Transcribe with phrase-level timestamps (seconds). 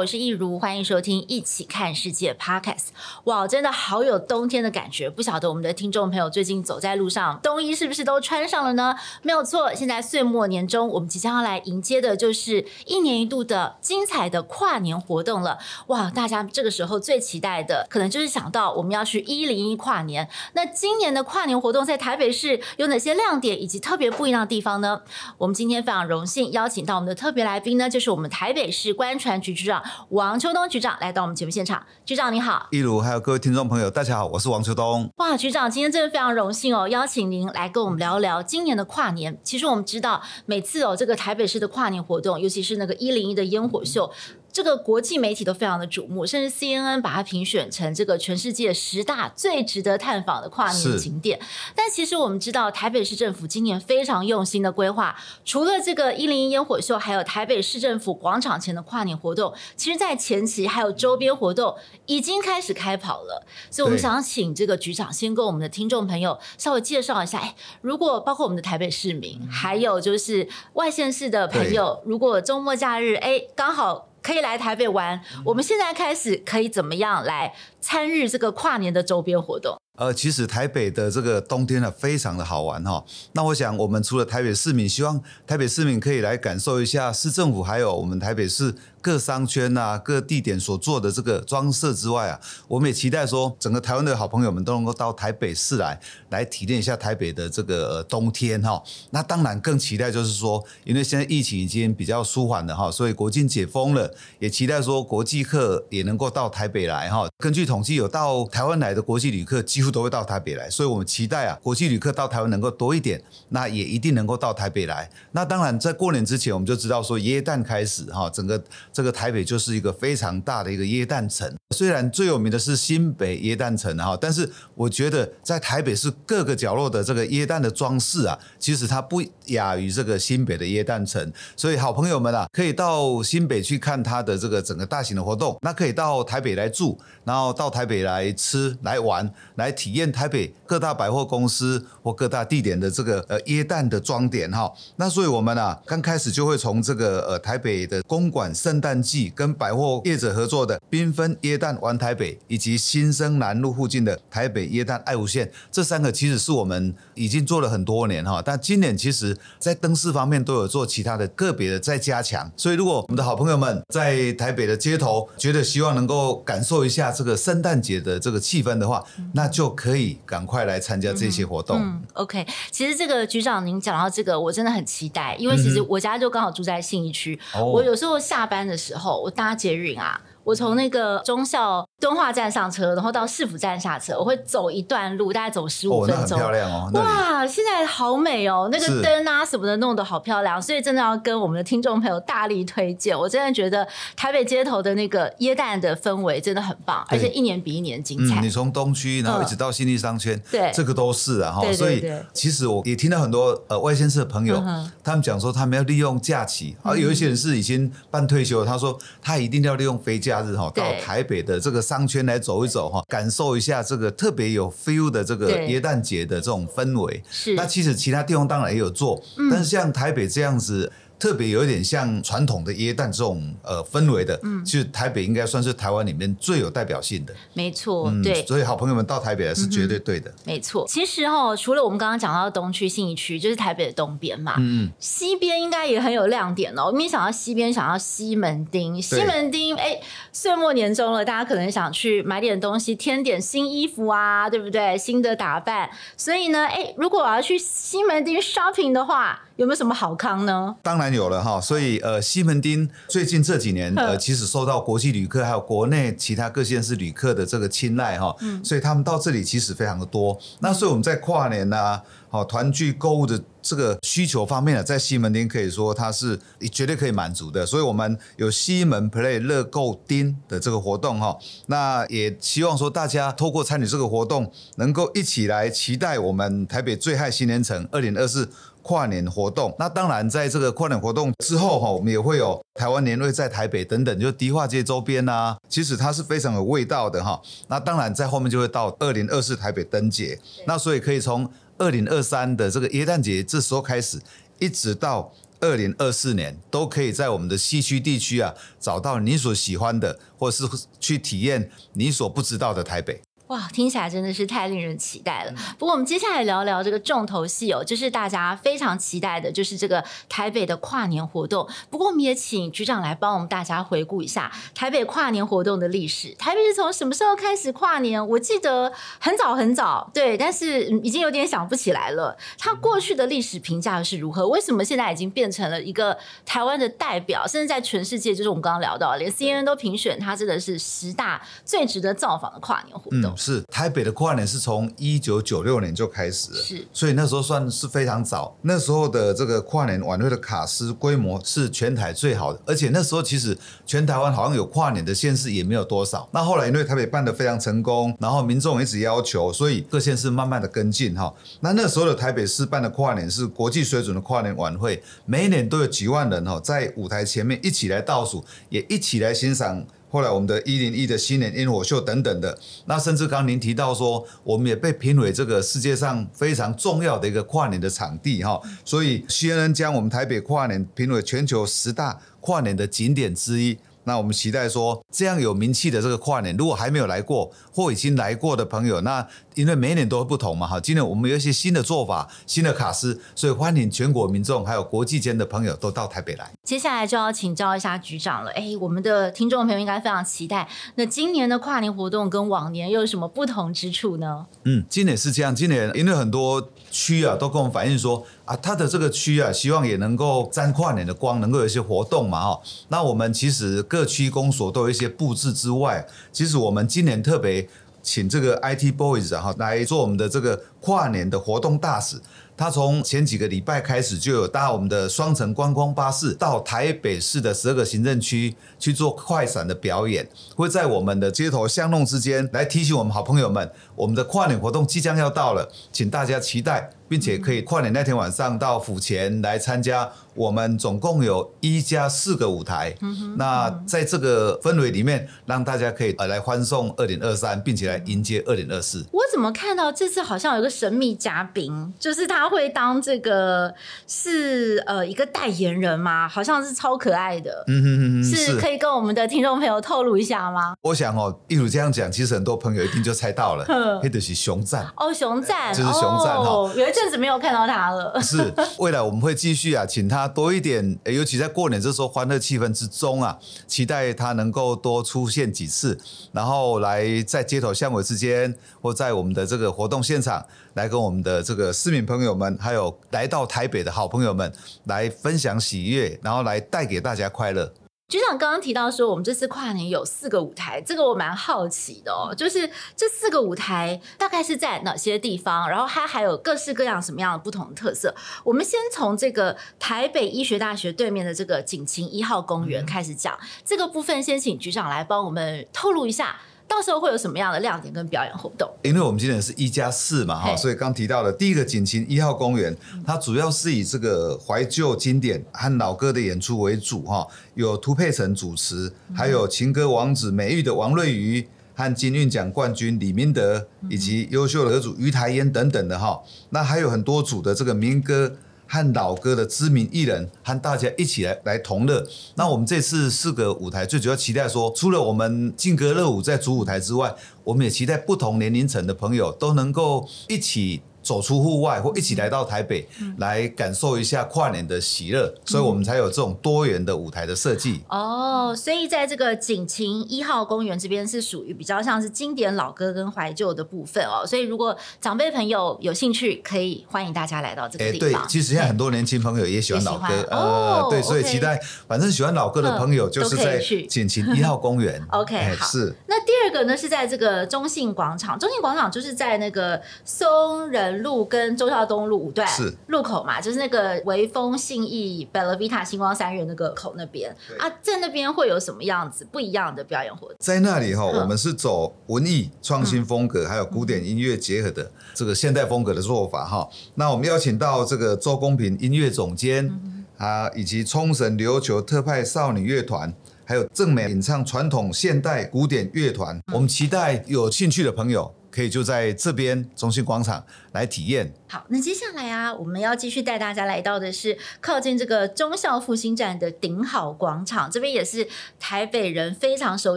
[0.00, 2.86] 我是益如，欢迎收听《一起看世界》Podcast。
[3.24, 8.96] 哇，真的好有冬天的感觉，不晓得我们的听众朋友最近走在路上，冬衣是不是都穿上了呢？
[9.20, 15.58] 没有错，现在岁末年终，我们即将要来迎接的就是一年一度的精彩的跨年活动了。
[15.88, 20.26] 哇，大家这个时候最期待的，可能就是想到我们要去一零一跨年。
[20.54, 25.02] 那今年的跨年活动在台北市有哪些亮点以及特别不一样的地方呢？
[25.36, 35.10] 我们今天非常荣幸邀请到我们的特别来宾呢，就是我们台北市观船局局长王秋冬局长来到我们节目现场，局长你好，一如还有各位听众朋友，大家好，我是王秋冬。
[35.16, 39.38] 哇，局长今天真的非常荣幸哦，邀请您来跟我们聊一聊今年的跨年。
[39.42, 44.10] 其实我们知道，每次哦这个台北市的跨年活动，尤其是那个一零一的烟火秀。
[44.52, 51.40] 这个国际媒体都非常的瞩目，甚至 CNN 把它评选成这个全世界十大最值得探访的跨年景点。
[51.74, 59.54] 但其实我们知道，台北市政府今年非常用心的规划，除了这个一零一烟火秀，还有台北市政府广场前的跨年活动。
[59.76, 63.46] 其实，在前期还有周边活动已经开始开跑了。
[63.70, 67.38] 所以，我们想请这个局长先跟我们的听众朋友稍微介绍一下。
[67.38, 74.09] 哎，如果包括我们的台北市民，还有就是外县市的朋友，如果周末假日，哎，刚好。
[74.22, 79.80] 可以来台北玩，我们现在开始可以怎么样来参与这个跨年的周边活动？
[79.96, 83.04] 呃，其实台北的这个冬天呢，非常的好玩哈。
[83.32, 95.98] 那我想，我们除了台北市民，希望台北市民可以来感受一下市政府还有我们台北市各商圈啊、各地点所做的这个装设之外啊，我们也期待说，整个台湾的好朋友们都能够到台北市来，
[96.30, 98.82] 来体验一下台北的这个冬天哈。
[99.10, 107.28] 那当然更期待就是说，因为现在疫情已经比较舒缓了哈，所以国境解封了，也期待说国际客也能够到台北来哈。
[107.38, 115.10] 根据统计，有到台湾来的国际旅客几乎都会到台北来，所以我们期待啊，国际旅客到台湾能够多一点，那也一定能够到台北来。
[115.32, 118.62] 那当然，在过年之前，我们就知道说耶诞开始哈，整个
[118.92, 121.50] 这个台北就是一个非常大的一个耶诞城。
[121.74, 131.32] 虽然最有名的是新北耶诞城哈，但是我觉得在台北市各个角落的这个耶诞的装饰啊，其实它不亚于这个新北的耶诞城。
[131.56, 140.10] 所以好朋友们啊，可以到新北去看它的这个整个大型的活动，那可以到台北来住，然后到台北来吃、来玩、来体验。
[140.10, 169.04] 台北各大百货公司或各大地点的这个呃耶诞的装点哈，那所以我们啊刚开始就会从这个呃台北的公馆圣圣诞季跟百货业者合作的缤纷椰蛋玩台北，以及新生南路附近的台北椰蛋爱无限，这三个其实是我们已经做了很多年哈，但今年其实在灯饰方面都有做其他的个别的在加强，所以如果我们的好朋友们在台北的街头觉得希望能够感受一下这个圣诞节的这个气氛的话，
[169.34, 170.18] 那就可以。
[170.24, 171.76] 赶快来参加这些活动。
[171.76, 172.46] 嗯，嗯，OK。
[172.70, 177.38] 其实这个局长您讲到这个，我真的很期待，因为其实我家就刚好住在信义区。
[177.54, 180.18] 嗯、我有时候下班的时候，我搭捷运啊。
[180.44, 186.38] 我从那个忠孝敦化站上车，然后到市府站下车，我会走一段路，大概走十五分钟。
[186.38, 186.90] 漂亮哦！
[186.94, 193.18] 哇，现在好美哦，那个灯啊什么的弄得好漂亮，所以真的要跟我们的听众朋友大力推荐。
[193.18, 193.86] 我真的觉得
[194.16, 198.40] 台北街头的那个耶诞的氛围真的很棒，而且一年比一年精彩。
[198.40, 201.72] 嗯，你从东区然后一直到信义商圈，对，这个都是啊哈。
[201.72, 204.56] 所以其实我也听到很多呃外县市的朋友，
[205.04, 217.22] 他们讲说他们要利用假期，而有一些人是已经半退休，他说他一定要利用飞假日哈到台北的这个商圈来走一走哈，感受一下这个特别有 feel 的这个耶诞节的这种氛围。
[217.30, 219.20] 是，那其实其他地方当然也有做，
[219.50, 220.92] 但是像台北这样子。
[221.20, 227.34] 特别有一点像传统的椰蛋这种呃氛围的，嗯，其实台北应该算是台湾里面最有代表性的。
[227.52, 230.30] 没错，嗯、对，所以好朋友们到台北来是绝对对的。
[230.30, 236.86] 嗯、没错，其实哦，除了我们刚刚讲到东区、信义区，就是台北的东边嘛，嗯嗯，西边应该也很有亮点哦。
[236.86, 240.00] 我们一想到西边，想到西门町，西门町，哎，
[240.32, 244.96] 岁末年终了，大家可能想去买点东西，添点新衣服啊，对不对？
[244.96, 249.42] 新的打扮，所以呢，哎，如果我要去西门町 shopping 的话。
[249.60, 250.74] 有没有什么好康呢？
[250.82, 260.38] 当然有了哈，所以呃，西门町最近这几年呃，其实受到国际旅客还有国内其他各县市旅客的这个青睐哈，嗯，所以他们到这里其实非常的多。
[260.60, 262.02] 那所以我们在跨年呐、啊。
[262.32, 266.38] 好，团聚购物的这个需求方面呢，在西门町可以说它是
[266.70, 271.36] 绝对可以满足的，所以我们有西门 Play 乐购丁的这个活动哈，
[271.66, 278.48] 那也希望说大家透过参与这个活动，能够一起来期待我们台北最嗨新年城二零二四
[278.82, 279.74] 跨年活动。
[279.78, 287.40] 那当然，在这个跨年活动之后哈，我们也会有台湾年味在台北等等，就迪化街周边呐，其实它是非常有味道的哈。
[287.68, 294.20] 那当然，在后面就会到二零二四台北灯节，那所以可以从二零二三的这个耶诞节这时候开始，
[294.58, 295.32] 一直到。
[295.62, 300.64] 二零二四年都可以在我们的西区地区啊，找到你所喜欢的，或是
[300.98, 303.20] 去体验你所不知道的台北。
[303.50, 305.52] 哇，听起来真的是太令人期待了。
[305.76, 311.68] 不过，我们接下来聊聊这个重头戏哦，就是大家非常期待的，就是这个台北的跨年活动。
[311.90, 316.32] 不过，我们也请局长来帮我们大家回顾一下台北跨年活动的历史。
[316.38, 318.24] 台北是从什么时候开始跨年？
[318.24, 322.38] 我记得很早很早，对，但是已经有点想不起来了。
[322.56, 324.46] 它过去的历史评价又是如何？
[324.46, 326.16] 为什么现在已经变成了一个
[326.46, 327.44] 台湾的代表？
[327.48, 333.20] 甚至在全世界，就是我们刚刚聊到，连 CNN 都评选它真的是十大最值得造访的跨年活动。
[333.20, 338.54] 嗯是台北的跨年是从一九九六年就开始了，是，所以那时候算是非常早。
[338.62, 343.56] 那时候的这个跨年晚会的卡司规模是全台最好的，而且那时候其实
[343.86, 346.28] 全台湾好像有跨年的县市也没有多少。
[346.32, 351.32] 那后来因为台北办得非常成功，然后民众一直要求，所以各县市慢慢的跟进哈。
[351.60, 359.84] 那那时候的台北市办的跨年是国际水准的跨年晚会，每一年都有几万人哈在舞台前面一起来倒数，也一起来欣赏。
[360.10, 373.78] 后来我们的一零一的新年烟火秀等等的，那甚至刚您提到说，我们也被评为这个世界上非常重要的一个跨年的场地哈，所以 CNN 将我们台北跨年评为全球十大跨年的景点之一。
[374.04, 379.24] 那我们期待说，这样有名气的这个跨年，如果还没有来过或已经来过的朋友，那
[379.54, 386.50] 因为每一年都会不同嘛，哈，今年我们有一些新的做法、新的卡司，所以欢迎全国民众还有国际间的朋友都到台北来。
[386.62, 394.46] 接下来就要请教一下局长了，哎，我们的听众朋友应该非常期待，那今年的跨年活动跟往年又有什么不同之处呢？
[394.64, 402.60] 嗯，今年是这样，今年因为很多区啊都跟我们反映说啊，他的这个区啊，希望也能够沾跨年的光，能够有一些活动嘛，哈。
[402.88, 407.68] 那我们其实各区公所都有一些布置之外，其实我们今年特别。
[408.02, 412.16] 请这个 IT Boys 哈来做我们的这个跨年的活动大使。
[412.56, 426.90] 他从前几个礼拜开始就有搭我们的双层观光巴士到台北市的十二个行政区去做快闪的表演，会在我们的街头巷弄之间来提醒我们好朋友们，我们的跨年活动即将要到了，请大家期待。
[427.10, 432.94] 并且可以跨年那天晚上到府前来参加，我们总共有一加四个舞台。
[433.00, 439.04] 嗯哼，那在这个氛围里面，让大家可以呃来欢送二零二三，并且来迎接二零二四。
[439.10, 443.74] 我怎么看到这次好像有个神秘嘉宾，就是他会当这个
[444.06, 446.28] 是呃一个代言人吗？
[446.28, 447.64] 好像是超可爱的。
[447.66, 450.74] 嗯哼哼哼，是可以跟我们的听众朋友透露一下吗？
[450.82, 453.64] 我想哦，一如这样讲，其实很多朋友一定就猜到了，
[454.02, 458.18] 那就是熊赞哦，熊赞就是熊赞哈、哦，有一阵子没有看到他了。
[458.22, 465.98] 是，未来我们会继续啊，请他多一点，尤其在过年这时候欢乐气氛之中啊，期待他能够多出现几次，
[466.32, 470.44] 然后来在街头巷尾之间，或在我们的这个活动现场，
[470.74, 474.52] 来跟我们的这个市民朋友们，还有来到台北的好朋友们，
[474.84, 477.72] 来分享喜悦，然后来带给大家快乐。
[478.08, 482.34] 局长刚刚提到说，我们这次跨年有四个舞台，这个我蛮好奇的哦。
[482.34, 485.70] 就是这四个舞台大概是在哪些地方？
[485.70, 488.12] 然后它还有各式各样什么样的不同的特色？
[488.42, 493.38] 我们先从这个台北医学大学对面的这个景晴一号公园开始讲。
[493.64, 496.36] 这个部分先请局长来帮我们透露一下。
[496.70, 498.70] 到时候会有什么样的亮点跟表演活动？
[498.82, 502.74] 因为我们今年是一加四嘛，哈，所以刚提到的第一个景晴一号公园，
[503.04, 518.36] 它主要是以这个怀旧经典和老歌的演出为主，哈，有涂佩岑主持，还有情歌王子美誉的王瑞瑜和金韵奖冠军李明德，以及优秀的歌主于台烟等等的哈，那还有很多组的这个民歌。
[518.70, 522.06] 和老歌的知名艺人和大家一起来来同乐。
[522.36, 527.12] 那我们这次四个舞台最主要期待说，除了我们劲歌热舞在主舞台之外，
[527.42, 530.82] 我们也期待不同年龄层的朋友都能够一起。
[531.10, 537.80] 走出户外，或一起来到台北，嗯、来感受一下跨年的喜乐，嗯，所以我们才有这种多元的舞台的设计。
[537.88, 544.24] 哦，所以在这个景晴一号公园这边是属于比较像是经典老歌跟怀旧的部分哦。
[544.24, 548.08] 所以如果长辈朋友有兴趣，可以欢迎大家来到这个地方。
[548.08, 555.04] 欸、对，其实现在很多年轻朋友也喜欢老歌，呃、哦，对，所以期待，反正喜欢老歌的朋友就是在景晴一号公园。
[555.10, 555.92] OK，好，是。
[556.06, 562.48] 那第二个呢是在这个中信广场，中信广场就是在那个松仁路跟忠孝东路五段
[562.88, 570.36] 路口嘛，就是那个微风信义 Bella Vita 星光三月那个口那边啊，在那边会有什么样子不一样的表演活动？
[570.38, 576.68] 在那里哈，我们是走文艺创新风格，还有古典音乐结合的这个现代风格的做法哈。
[576.94, 579.70] 那我们邀请到这个周公平音乐总监
[580.16, 583.12] 啊，以及冲绳琉球特派少女乐团。
[583.42, 591.32] 还有正美演唱传统现代古典乐团，嗯、我们期待有兴趣的朋友可以就在这边中心广场来体验。
[591.48, 598.28] 好，那接下来啊，我们要继续带大家来到的是靠近这个忠孝复兴站的顶好广场，这边也是
[598.58, 599.96] 台北人非常熟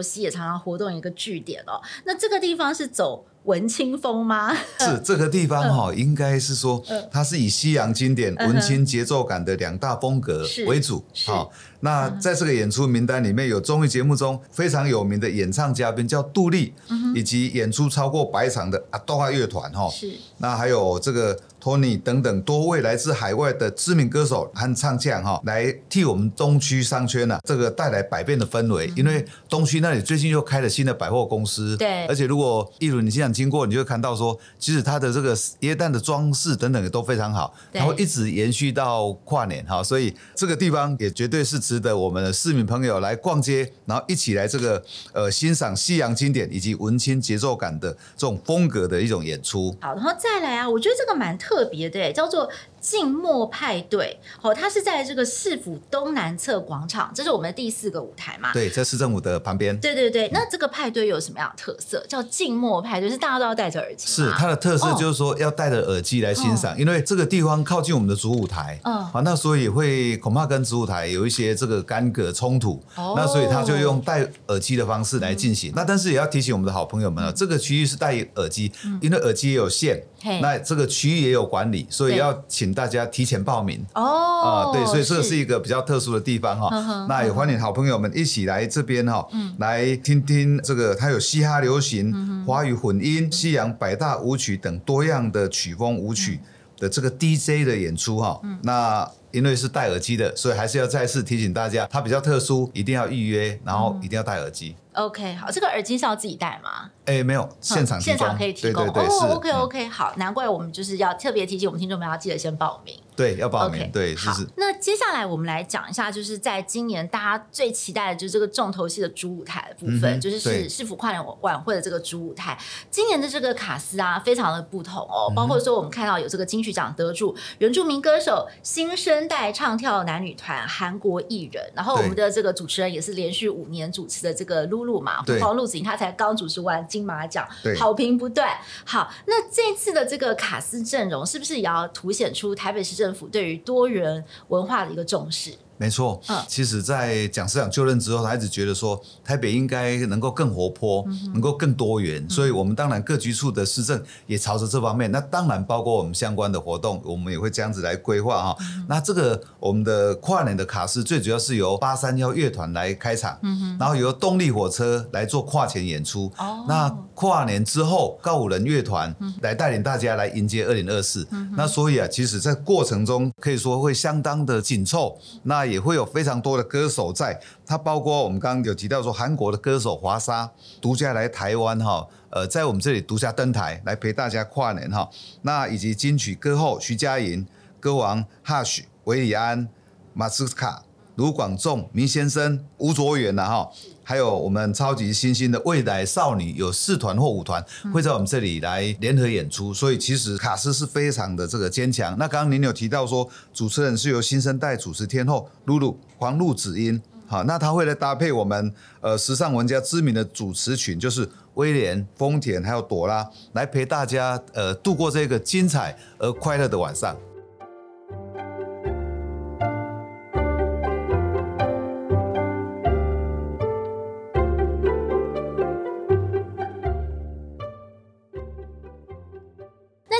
[0.00, 1.80] 悉，也常常活动一个据点哦。
[2.04, 4.54] 那这个地方是走文青风吗？
[4.78, 11.04] 是这个地方哈、哦，嗯、应该是说它是以西洋经典、文青节奏感的两大风格为主。
[11.26, 11.52] 好，
[11.84, 19.90] 那在这个演出名单里面有综艺节目中非常有名的演唱嘉宾叫杜丽，嗯、以及演出超过百场的阿多亚乐团哈。
[19.90, 21.38] 是，那还有这个。
[21.64, 28.92] 托尼等等多位来自海外的知名歌手和唱将哈，来替我们东区商圈呢、啊，这个带来百变的氛围。
[28.94, 32.06] 因为东区那里最近又开了新的百货公司，对。
[32.06, 39.82] 而且如果一轮你经常经过，你就会看到说，其实它的这个耶诞的装饰等等也都非常好，然后一直延续到跨年哈。
[39.82, 49.76] 所以这个地方也绝对是值值得我们的市民朋友来逛街，然后一起来这个呃欣赏西洋经典以及文青节奏感的这种风格的一种演出。
[49.80, 51.34] 好，然后再来啊，我觉得这个蛮。
[51.36, 52.48] 特别的，叫做。
[52.84, 58.52] 静默派对，哦，它是在这个市府东南侧广场，这是我们的第四个舞台嘛？
[58.52, 59.74] 对，在市政府的旁边。
[59.80, 62.04] 对对对，那这个派对有什么样的特色？
[62.06, 64.06] 叫静默派对，是大家都要戴着耳机。
[64.06, 75.70] 是它的特色，就是说要戴着耳机来欣赏，哦、因为这个地方靠近我们的主舞台，嗯、哦，那所以会恐怕跟主舞台有一些这个干戈冲突，哦、那所以他就用戴耳机的方式来进行。
[75.70, 83.64] 嗯、那但是也要提醒我们的好朋友们啊，嗯、这个区域是戴耳机，嗯、因为耳机也有线，嘿那这个区域也有管理，所以要请大家提前报。
[83.64, 83.82] 名。
[83.94, 84.02] 哦，
[84.44, 86.68] 啊，对，所以这是一个比较特殊的地方哈。
[86.70, 96.40] 是那也欢迎好朋友们一起来这边哈，嗯、来听听这个，它有嘻哈流行、华语混音、西洋百大舞曲等多样的曲风舞曲
[96.78, 98.38] 的这个 DJ 的演出哈。
[98.44, 104.76] 嗯、那因为是戴耳机的，所以还是要再次提醒大家，它比较特殊，一定要预约，然后一定要戴耳机。
[104.94, 106.90] OK，好，这个耳机是要自己戴吗？
[107.04, 108.86] 哎，没有，现场现场可以提供。
[108.86, 112.98] 哦，OK OK，好，难怪我们就是要特别提醒我们听众们要记得先报名。
[113.16, 113.88] 对，要报名。
[113.92, 114.46] 对，是是。
[114.56, 122.58] 那接下来我们来讲一下，就是在今年大家最期待的就是这个重头戏的主舞台的部分，就是是市府跨年晚会的这个主舞台。
[122.90, 137.46] 今年的这个卡司啊，非常的不同哦，包括说我们看到有这个金曲奖得主、原住民歌手、新生代唱跳男女团、韩国艺人，然后我们的这个主持人也是连续五年主持的这个露露嘛，黄路子莹，她才刚主持完金马奖。
[137.78, 138.48] 好评不断。
[138.84, 145.52] 好，那这次的这个卡司阵容，是不是也要凸显出台北市政府对于多元文化的一个重视？
[145.84, 155.12] 没错，嗯，其实，在蒋市长就任之后，他一直觉得说台北应该能够更活泼，嗯、能够更多元，嗯、所以我们当然各局处的市政也朝着这方面。
[155.12, 158.56] 那当然包括我们相关的活动，我们也会这样子来规划哈。
[158.60, 163.38] 嗯、那这个我们的跨年的卡司最主要是由八三幺乐团来开场，
[163.78, 166.32] 然后由动力火车来做跨前演出。
[166.38, 171.28] 哦、那跨年之后，告五人乐团来带领大家来迎接二零二四。
[171.32, 175.18] 嗯、那所以啊，其实在过程中可以说会相当的紧凑。
[175.42, 180.48] 那也也会有非常多的歌手在，它包括我们刚刚有提到说韩国的歌手华莎
[180.80, 185.10] 独家来台湾哈，呃，在我们这里独家登台来陪大家跨年哈，
[185.42, 187.44] 那以及金曲歌后徐佳莹、
[187.80, 189.68] 歌王 Hush、韦礼安、
[190.12, 190.84] 马斯卡、
[191.16, 193.70] 卢广仲、明先生、吴卓源呐哈。
[194.06, 202.14] 还有我们超级新星的未来少女，有四团或五团会在我们这里来联合演出，所以其实卡斯是非常的这个坚强。
[202.18, 217.16] 那刚刚您有提到说，主持人是由新生代主持天后露露黄露子音，好，那他会来搭配我们呃时尚玩家知名的主持群，就是威廉、丰田还有朵拉，来陪大家呃度过这个精彩而快乐的晚上。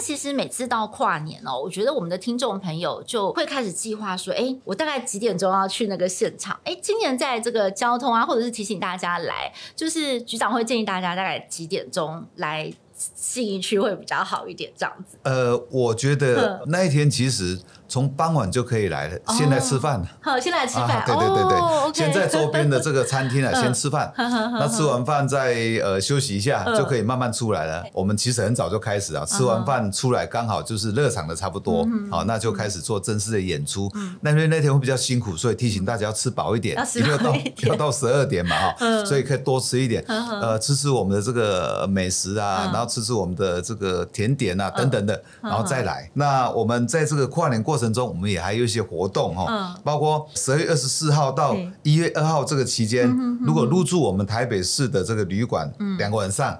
[0.04, 6.60] 其实每次到跨年哦，我觉得我们的听众朋友就会开始计划说，哎，我大概几点钟要去那个现场？
[6.62, 15.16] 哎，今年在这个交通啊，或者是提醒大家来，就是局长会建议大家大概几点钟来信义区会比较好一点，这样子。
[15.22, 17.58] 呃，我觉得那一天其实。
[17.94, 20.04] 从傍晚就可以来了，先来吃饭。
[20.20, 21.04] 好，先来吃饭。
[21.06, 24.12] 对对对对，先在周边的这个餐厅啊， 先吃饭。
[24.16, 27.84] 那吃完饭再呃休息一下，就可以慢慢出来了。
[27.92, 33.88] 我们其实很早就开始啊，吃完饭出来刚好就是热场的差不多，好，那就开始做正式的演出。
[34.20, 37.36] 那因为那天会比较辛苦，所以提醒大家要吃饱一点，因为要到
[37.68, 46.10] 要到十二点嘛哈，所以可以多吃一点，呃，吃吃我们的这个美食啊，然后吃吃我们的这个甜点啊等等的，然后再来。
[46.14, 53.08] 那我们在这个跨年过程中，我们也还有一些活动哈，包括十二月二十四号到一月二号这个期间，
[53.40, 56.58] 如果入住我们台北市的这个旅馆两个晚上，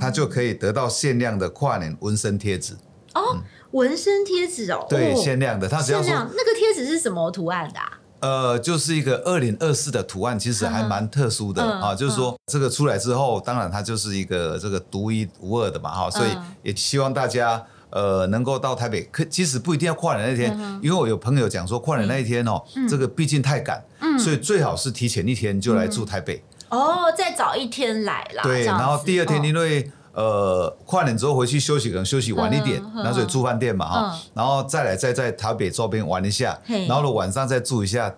[0.00, 2.74] 他就可以得到限量的跨年纹身贴纸。
[3.14, 3.38] 哦，
[3.70, 5.68] 纹身贴纸哦，对，限量的。
[5.68, 7.78] 他只要说那个贴纸是什么图案的？
[8.20, 11.94] 呃，就是一个二零二四的图案，其实还蛮特殊的啊。
[11.94, 16.30] 就是说这个出来之后，当然它就是一个这个独一无二的嘛哈，所以
[16.62, 17.64] 也希望大家。
[17.90, 23.82] 呃，能够到台北，可其实不一定要跨年那天，因为我有朋友讲说，跨年那一天哦，这个毕竟太赶，
[24.18, 26.42] 所以最好是提前一天就来住台北。
[26.68, 28.42] 哦，再早一天来啦。
[28.42, 38.14] 对，然后第二天因为呃跨年之后回去休息，可能休息晚一点，那所以住饭店嘛哈，然后再来再在台北周边玩一下，然后晚上再住一下，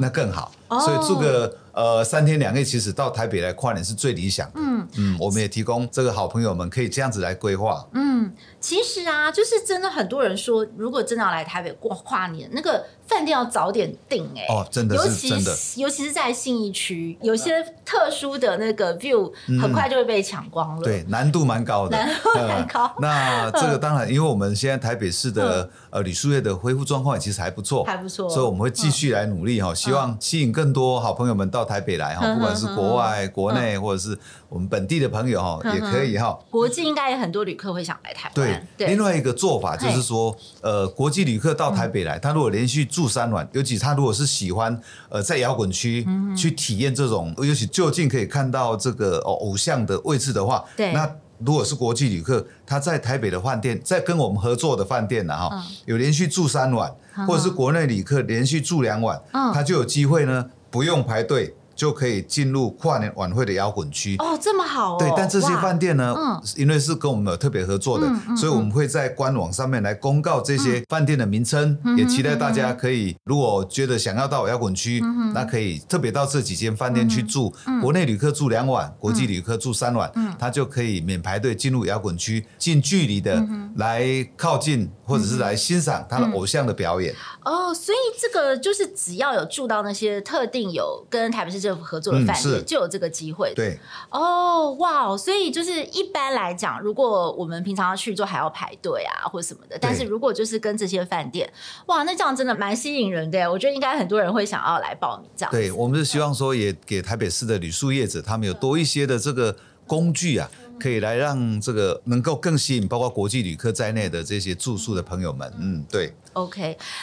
[0.00, 0.50] 那更好。
[0.68, 4.54] 所以住个呃三天两夜，其实到台北来跨年是最理想的。
[4.56, 7.86] 嗯嗯，我们也提供这个好朋友们可以这样子来规划。
[7.92, 14.46] 嗯，其实啊，就是真的很多人说，如果真的要来台北过跨年，那个饭店要早点订哎。
[14.48, 15.54] 哦，真的是真的。
[15.76, 19.30] 尤其是在信义区，有些特殊的那个 view
[19.60, 20.82] 很快就会被抢光了。
[20.82, 21.96] 对，难度蛮高的。
[21.98, 22.90] 难度蛮高。
[23.00, 34.16] 那这个当然，因为我们现在台北市的呃旅宿业的恢复状况其实还不错，还不错，所以我们会继续来努力哈，希望吸引更多好朋友们到台北来哈，不管是国外、国内，或者是
[34.48, 36.38] 我们本地的朋友哈，也可以哈。
[36.50, 38.66] 国际应该有很多旅客会想来台湾。
[38.76, 46.06] 对，另外一个做法就是说，呃，国际旅客到台北来，他如果连续住三晚，尤其他如果是喜欢呃在摇滚区
[46.36, 51.10] 去体验这种，尤其就近可以看到这个偶像的位置的话，对，那
[51.44, 56.94] 如果是国际旅客，他在台北的饭店，在跟我们合作的饭店呢哈，有连续住三晚。
[57.26, 60.44] 或者是国内旅客连续住两晚，他就有机会呢，
[60.76, 61.54] 不用排队。
[61.76, 64.96] 就可以进入跨年晚会的摇滚区哦，这么好哦。
[64.98, 66.16] 对，但这些饭店呢，
[66.56, 75.02] 因为是跟我们有特别合作的，所以我们会在官网上面来公告这些饭店的名称，也期待大家可以，如果觉得想要到摇滚区，
[75.34, 77.52] 那可以特别到这几间饭店去住。
[77.82, 87.14] 国内旅客住两晚，国际旅客住三晚，他就可以免排队进入摇滚区，近距离的来靠近或者是来欣赏他的偶像的表演。
[87.44, 93.52] 哦，所以这个就是只要有住到那些特定有跟台北市政府合作的饭店，就有这个机会。
[93.54, 93.78] 对，
[94.10, 99.78] 哦，哇，所以就是一般来讲，如果我们平常要去做，还要排队啊，或什么的。
[99.80, 101.48] 但是如果就是跟这些饭店，
[101.86, 103.50] 哇，那这样真的蛮吸引人的。
[103.50, 105.52] 我觉得应该很多人会想要来报名这样。
[105.52, 110.50] 对，我们是希望说，也给台北市的旅宿业者，他们有多一些的这个工具啊。
[110.78, 116.12] 可以来让这个能够更吸引包括国际旅客在内的这些住宿的朋友们，嗯，对。
[116.34, 116.60] OK，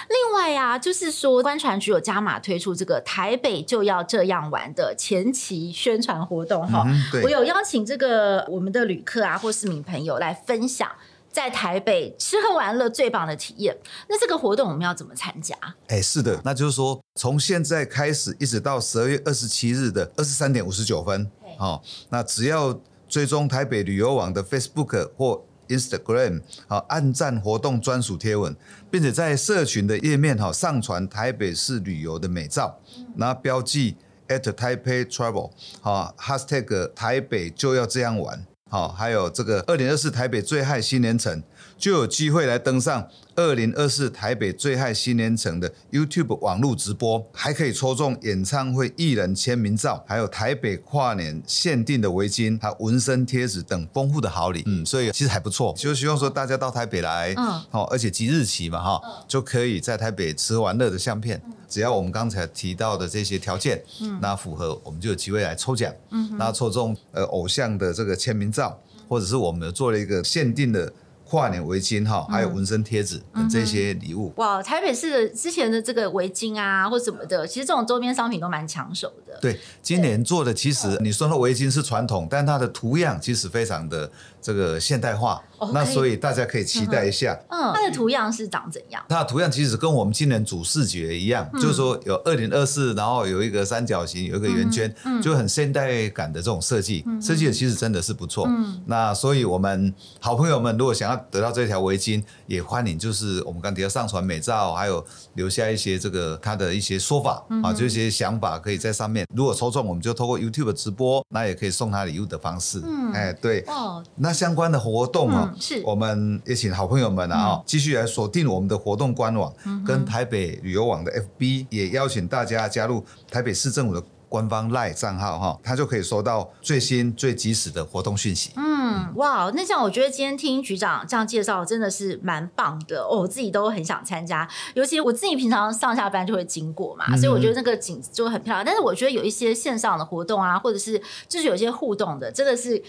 [0.10, 7.24] 另外呀、啊，就是说，观传局有加码推出这个台北就要这样玩的前期宣传活动哈、嗯。
[7.24, 10.88] 我有邀请这个我们的旅客啊或市民朋友来分享
[11.32, 13.76] 在台北吃喝玩乐最棒的体验。
[14.08, 15.56] 那这个活动我们要怎么参加？
[15.88, 22.80] 哎，是的，那就是说从现在开始一直到十二月二十七日的二十三点五十九分，好，那只要。
[23.14, 28.56] 追踪台北旅游网的 Facebook 或 Instagram，好，按赞活动专属贴文，
[28.90, 32.76] 并且在社群的页面哈上传台北市旅游的美照，
[33.16, 33.98] 然后标记
[34.30, 41.44] at Taipei Travel，好，Hashtag 台北就要这样玩，好，还有这个二零二四台北最嗨新年城，
[41.78, 43.08] 就有机会来登上。
[43.36, 54.62] 二零二四台北最嗨新年城的 YouTube 网络直播，还可以抽中演唱会艺人签名照，还有台北跨年限定的围巾、还有纹身贴纸等丰富的好礼。
[54.68, 61.42] 嗯，所以其实还不错，就希望说大家到台北来，嗯，哦，而且即日起嘛，哈，就可以在台北吃玩乐的相片。
[61.68, 70.94] 只要我们刚才提到的这些条件，嗯，那符合，我们就有机会来抽奖，嗯，那抽中呃偶像的这个签名照，或者是我们做了一个限定的。
[71.34, 74.32] 跨年围巾哈，还有纹身贴纸等这些礼物。
[74.36, 79.36] 哇，台北市的之前的这个围巾啊，或什么的，其实这种周边商品都蛮抢手的。
[79.42, 84.12] 对，今年做的其实你说的围巾是传统，但它的图样其实非常的
[84.44, 87.40] 这个现代化，哦、那所以大家可以期待一下。
[87.50, 89.02] 嗯，它的图样是长怎样？
[89.08, 98.46] 它的图样其实跟我们今年主视觉一样，嗯、就是说有二零二四，然后有一个三角形，有一个圆圈，嗯、就很现代感的这种设计，嗯、设计的其实真的是不错。
[98.50, 109.26] 嗯，那所以我们好朋友们如果想要得到这条围巾，也欢迎就是我们刚提到上传美照，还有留下一些这个他的一些说法、嗯、啊，就一些想法可以在上面。
[109.34, 112.82] 如果抽中，我们就透过 YouTube 直播，那也可以送他礼物的方式。
[112.84, 113.64] 嗯，哎，对。
[113.68, 114.33] 哦，那。
[114.34, 119.54] 相关的活动啊，嗯、是我们也请好朋友们啊，继续来锁定我们的活动官网，
[119.86, 128.52] 跟台北旅游网的 FB，也邀请大家加入台北市政府的官方 LINE 账号哈，他就可以收到最新最及时的活动讯息。
[128.56, 138.66] 嗯，哇，那这样我觉得今天听局长这样介绍，真的是蛮棒的哦，我自己都很想参加，尤其我自己平常上下班就会经过嘛，所以我觉得那个景就很漂亮。
[138.66, 142.84] 但是我觉得有一些线上的活动啊，或者是就是有一些互动的，真的是。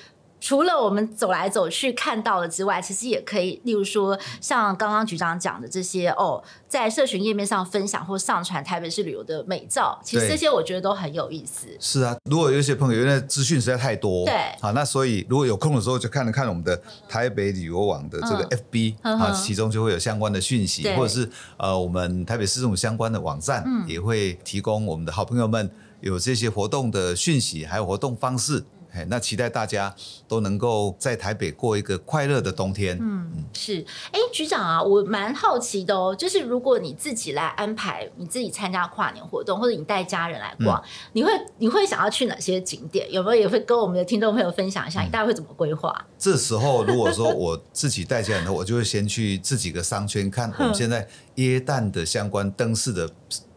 [0.45, 11.69] 除了我们走来走去看到了之外，其实也可以，例如说像刚刚局长讲的这些哦，在社群页面上分享或上传台北市旅游的美照，其实这些我觉得都很有意思。
[11.81, 16.79] 是啊，如果有一些朋友因为资讯实在太多，对，好，那所以如果有空的时候就看了看我们的
[17.09, 21.27] 台北旅游网的这个 FB 啊、嗯，其中就会有相关的讯息，或者是
[21.57, 25.71] 呃我们台北市政府相关的网站、嗯、也会提供我们的好朋友们
[26.03, 28.63] 有这些活动的讯息，还有活动方式。
[29.09, 29.95] 那期待大家
[30.29, 32.99] 都能够在台北过一个快乐的冬天。
[33.01, 33.85] 嗯，是。
[34.13, 43.11] 哎，局长啊，我蛮好奇的哦，就是如果你自己来安排，你自己参加跨年活动，或者你带家人来逛，嗯、你会你会想要去哪些景点？
[43.11, 45.01] 有没有也会跟我们的听众朋友分享一下？
[45.03, 46.05] 你大概会怎么规划？
[46.19, 53.11] 这时候，如果说我自己带家人的，我就会先去这几个商圈看我们 现在耶诞的相关灯饰的。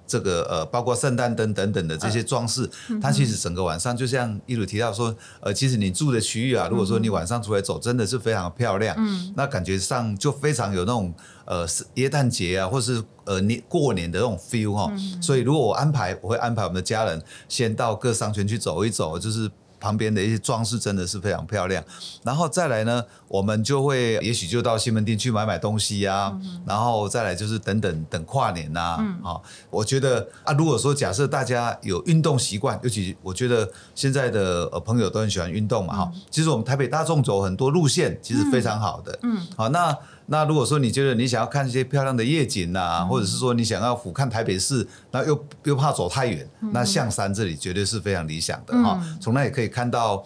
[0.07, 11.13] 这个呃，包括圣诞灯等等的这些装饰，呃、它其实整个晚上就像一如提到说，呃，其实你住的区域啊，如果说你晚上出来走，真的是非常漂亮，嗯，那感觉上就非常有那种
[11.45, 14.91] 呃耶诞节啊，或是呃年过年的那种 feel 哈、哦。
[14.97, 19.51] 嗯、所以如果我安排，我会安排我们的家人先到各商圈去走一走，就是。
[19.79, 21.83] 旁边的一些装饰真的是非常漂亮，
[22.23, 39.47] 然后再来呢，我们就会也许就到西门町去买买东西呀、啊，嗯、然后再来就是等等等跨年呐、啊，我觉得啊，如果说假设大家有运动习惯，尤其我觉得现在的呃朋友都很喜欢运动嘛，哈、嗯，其实我们台北大众走很多路线其实非常好的，嗯，嗯。
[39.55, 39.97] 好，那。
[40.29, 49.01] 那如果说你觉得你想要看一些漂亮的夜景呐、或者是说你想要俯瞰台北市，那又又怕走太远，嗯、那象山这里绝对是非常理想的哈。
[49.21, 50.21] 从、嗯、那也可以看到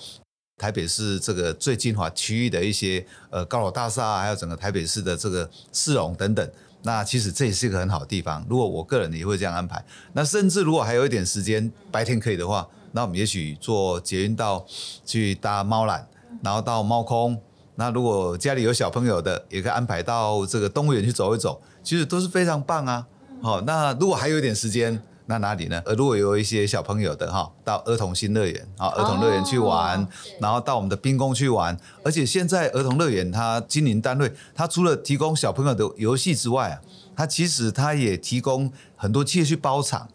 [0.58, 6.52] 台北市这个最精华区域的一些呃高楼大厦，还有整个台北市的这个市容等等。
[6.84, 8.44] 那其实这也是一个很好的地方。
[8.50, 9.86] 如果我个人也会这样安排。
[10.14, 14.66] 那甚至如果还有一点时间，白天可以的话，那我们也许坐捷运到
[15.06, 16.04] 去搭猫缆，
[16.42, 17.40] 然后到猫空。
[17.76, 23.08] 那如果家里有小朋友的，也可以安排到这个动物园去走一走，其实都是非常棒啊。
[23.42, 25.82] 好，那如果还有一点时间，那哪里呢？
[25.86, 30.08] 呃，如果有一些小朋友的哈，到儿童新乐园啊，儿童乐园去玩，哦、
[30.40, 31.76] 然后到我们的冰宫去玩。
[32.04, 36.82] 而且现在儿童乐园它经营单位，它除了提供小朋友的游戏之外啊，
[37.16, 40.08] 它其实它也提供很多企业去包场。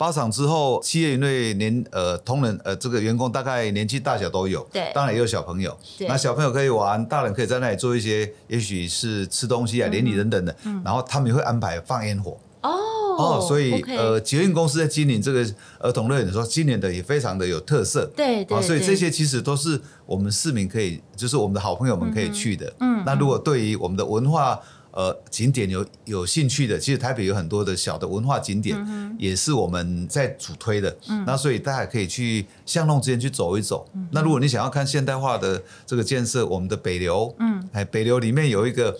[0.00, 12.40] 包场之后，企业因为年呃同仁呃这个员工大概年纪大小都有，对，当然也有小朋友，那小朋友可以玩，大人可以在那里做一些，也许是吃东西啊、联谊等等的，嗯、然后他们也会安排放烟火。
[12.62, 12.70] 哦
[13.18, 15.46] 哦，所以呃捷运公司在经营这个
[15.80, 22.72] 儿童乐园的时候，今年的也非常的有特色，对对、哦，所以这些其实都是我们市民可以，就是我们的好朋友们可以去的。
[22.80, 24.58] 嗯，那如果对于我们的文化。
[24.92, 30.96] 呃，景点有有兴趣的，其实台北有很多的小的文化景点，嗯、也是我们在主推的。
[31.08, 33.88] 嗯、那所以大家可以去巷弄之间去走一走。
[33.94, 38.98] 嗯、那如果你想要看现代化的这个建设，我们的北流，嗯，哎，北流里面有一个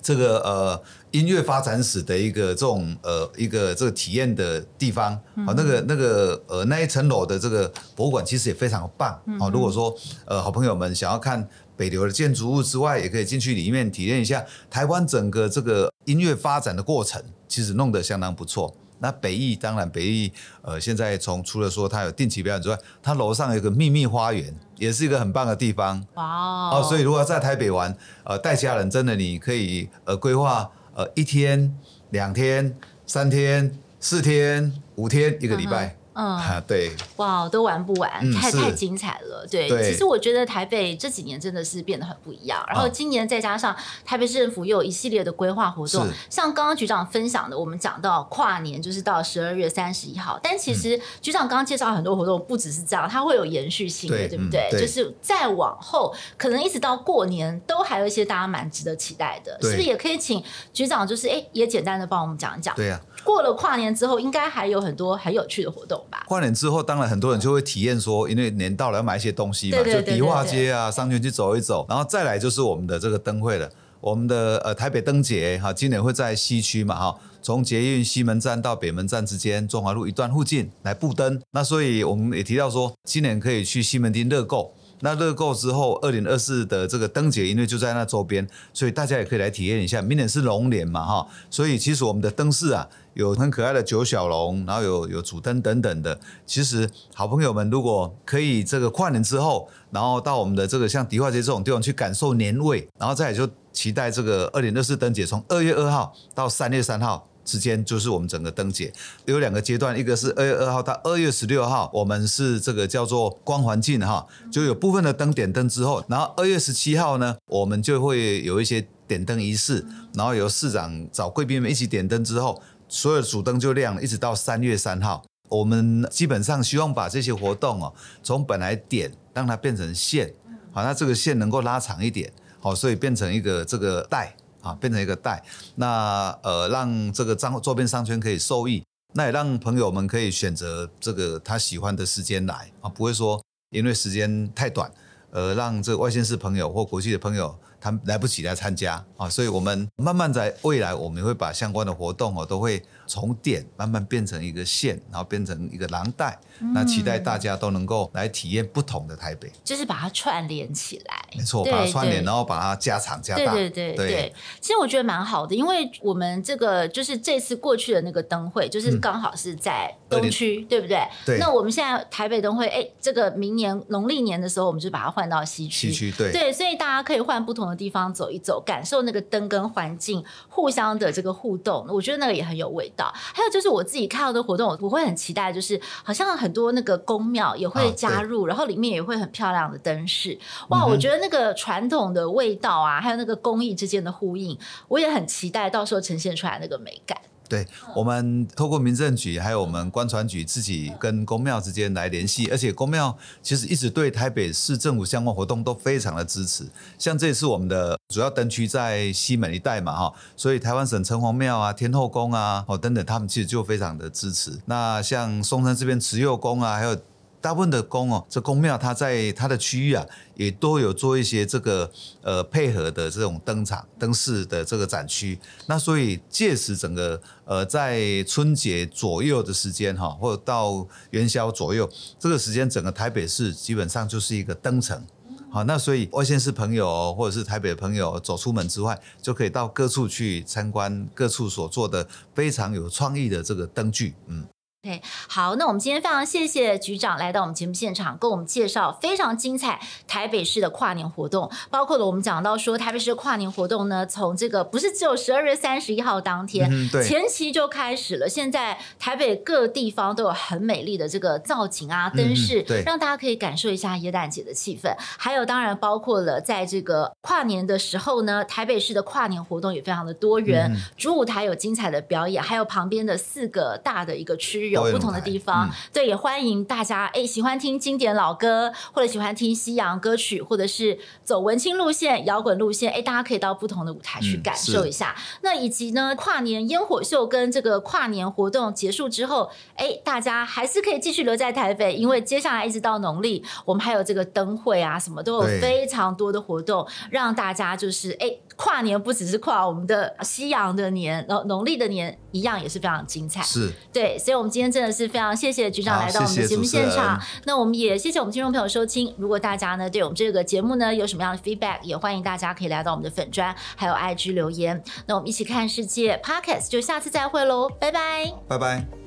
[0.00, 5.12] 这个呃音乐发展史的一个这种呃一个这个体验的地方。
[5.12, 9.10] 啊、嗯哼，那个那个呃那一层楼的这个博物馆其实也非常棒。
[9.10, 11.46] 啊、嗯哼，如果说呃好朋友们想要看。
[11.76, 18.74] 北流的建筑物之外，也可以进去里面体验一下台湾整个这个音乐发展的过程，其实弄得相当不错。
[19.00, 20.32] 那北艺当然北艺，
[20.62, 26.02] 呃，现在从除了说它有定期表演之外，它楼上有一个秘密花园，也是一个很棒的地方。
[26.14, 26.82] 哇 Wow 哦！
[26.88, 31.76] 所以如果在台北玩，呃，带家人真的你可以呃规划呃一天、
[32.10, 35.88] 两天、三天、四天、五天、一个礼拜。
[35.88, 36.03] Uh huh.
[36.14, 39.46] 嗯，对，哇，都玩不完，嗯、太太精彩了。
[39.50, 42.64] 对，对，其实我觉得台北这几年真的是变得很不一样。
[42.68, 43.74] 然后今年再加上
[44.04, 54.70] 台北市政府又有一系列的规划活动，像刚刚局长分享的，我们讲到跨年就是到十二月三十一号，但其实局长刚刚介绍很多活动，不只是这样，它会有延续性的，对，对不对？
[54.80, 59.82] 就是再往后，可能一直到过年，都还有一些大家蛮值得期待的，是不是？
[59.82, 62.74] 也可以请局长，就是哎，也简单的帮我们讲一讲。
[62.74, 66.24] 对呀、啊，过了跨年之后，应该还有很多很有趣的活动吧。
[66.28, 73.68] 跨年之后，当然很多人就会体验说，因为年到了要买一些东西嘛，对对对对对，就迪化街啊、商圈去走一走，然后再来就是我们的这个灯会了。
[74.00, 81.40] 我们的呃台北灯节哈，今年会在西区嘛哈，从捷运西门站到北门站之间，中华路一段附近来布灯。
[81.52, 84.74] 那所以我们也提到说，今年可以去西门町乐购。
[85.04, 90.00] 那乐购之后，二零二四的这个灯节，因为就在那周边，所以大家也可以来体验一下。
[90.00, 96.18] 明年是龙年嘛，哈，所以其实我们的灯饰啊，有很可爱的九小龙，然后有有主灯等等的。
[96.46, 107.28] 其实好朋友们如果可以这个跨年之后，然后到我们的这个像迪化街这种地方去感受年味，然后再来就期待这个二零二四灯节，从二月二号到三月三号。
[107.44, 108.92] 之间就是我们整个灯节
[109.26, 130.32] 有两个阶段，一个是二月二号到二月十六号，我们是这个叫做光环境哈，就有部分的灯点灯之后，然后二月十七号呢，我们就会有一些点灯仪式，然后由市长找贵宾们一起点灯之后，所有主灯就亮了，一直到三月三号，我们基本上希望把这些活动哦，从本来点让它变成线，
[130.72, 134.34] 好，那这个线能够拉长一点，好，所以变成一个这个带。
[134.64, 135.40] 啊，变成一个带，
[135.76, 144.90] 那呃，让这个账周边商圈可以受益，那也让朋友们可以选择这个他喜欢的时间来啊，不会说因为时间太短，
[145.30, 156.38] 呃，让这个外县市朋友或国际的朋友他来不及来参加啊，所以我们慢慢在未来，我们会把相关的活动哦，都会从点慢慢变成一个线，然后变成一个廊带。
[156.72, 164.34] 那期待大家都能够来体验不同的台北，就是把它串联起来，没错，把它串联，然后把它加长加大，对对对对。
[164.60, 171.04] 其实我觉得蛮好的，因为我们这个就是这次过去的那个灯会，就是刚好是在东区，嗯、对不对？
[171.26, 171.38] 对。
[171.38, 183.12] 那我们现在台北灯会，哎，这个明年农历年的时候，我们就把它换到西区，西区对对，所以大家可以换不同的地方走一走，感受那个灯跟环境互相的这个互动，我觉得那个也很有味道。
[183.14, 190.38] 还有就是我自己看到的活动，我会很期待，就是好像很多那个宫庙也会加入，然后里面也会很漂亮的灯饰。
[190.68, 197.18] 哇，我觉得那个传统的味道啊，还有那个工艺之间的呼应，我也很期待到时候呈现出来那个美感。
[197.48, 206.64] 对，我们透过民政局还有我们官船局自己跟公庙之间来联系，而且公庙其实一直对台北市政府相关活动都非常的支持。
[206.98, 214.58] 像这次我们的主要灯区在西门一带嘛，哈，所以台湾省城隍庙啊、天后宫啊，哦等等，他们其实就非常的支持。
[214.64, 216.96] 那像松山这边慈幼宫啊，还有。
[217.44, 220.02] 大部分的宫哦，这宫庙它在它的区域啊，
[220.34, 221.90] 也都有做一些这个
[222.22, 225.38] 呃配合的这种灯场灯饰的这个展区。
[225.66, 231.86] 那所以届时整个呃在春节左右的时间哈，或者到元宵左右
[232.18, 235.04] 这个时间，整个台北市基本上就是一个灯城。
[235.50, 244.46] 好，那所以外县市朋友或者是台北的朋友走出门之外，就可以到各处去参观各处所做的非常有创意的这个灯具，嗯。
[244.84, 256.70] 对，好，那我们今天非常谢谢局长来到我们节目现场，跟我们介绍非常精彩台北市的跨年活动，包括了我们讲到说台北市的跨年活动呢，从这个不是只有十二月三十一号当天，
[257.02, 258.28] 前期就开始了。
[258.28, 264.94] 现在台北各地方都有很美丽的这个造景啊、灯饰，让大家可以感受一下耶诞节的气氛。
[264.98, 274.73] 还有当然包括了在这个跨年的时候呢，台北市的跨年活动也非常的多元，嗯，主舞台有精彩的表演，还有旁边的四个大的一个区域。
[274.74, 277.06] 有不同的地方，嗯、对，也欢迎大家。
[277.14, 285.14] 哎，喜欢听经典老歌，或者喜欢听西洋歌曲，或者是走文青路线、摇滚路线，哎，大家可以到不同的舞台去感受一下。
[285.16, 298.36] 嗯、那以及呢，跨年烟火秀跟这个跨年活动结束之后，哎，大家还是可以继续留在台北，因为接下来一直到农历，我们还有这个灯会啊，什么都有非常多的活动，让大家就是哎。
[298.56, 303.42] 跨年不只是跨我们的西洋的年，然后农历的年一样也是非常精彩。
[303.42, 307.20] 是，对，所以，我们今天真的是非常谢谢局长来到我们的节目现场。
[307.44, 309.14] 那我们也谢谢我们听众朋友收听。
[309.18, 314.82] 如果大家呢对我们这个节目呢有什么样的 feedback，也欢迎大家可以来到我们的粉砖还有 IG 留言。
[315.06, 319.03] 那我们一起看世界 Podcast 就下次再会喽，拜拜，拜拜。